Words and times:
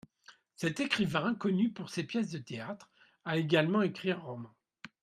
Cet 0.55 0.79
écrivain, 0.79 1.35
connu 1.35 1.71
pour 1.71 1.91
ses 1.91 2.01
pièces 2.03 2.31
de 2.31 2.39
théâtre, 2.39 2.89
a 3.23 3.37
également 3.37 3.83
écrit 3.83 4.09
un 4.11 4.17
roman. 4.17 4.55